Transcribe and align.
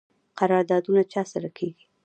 قراردادونه 0.39 1.01
چا 1.13 1.23
سره 1.31 1.49
کیږي؟ 1.57 1.83